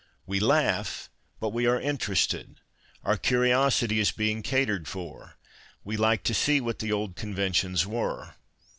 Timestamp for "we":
0.25-0.39, 1.49-1.67, 5.83-5.95